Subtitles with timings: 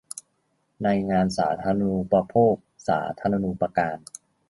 [0.83, 2.55] ในงานสาธารณูปโภค
[2.87, 3.97] สาธารณูปการ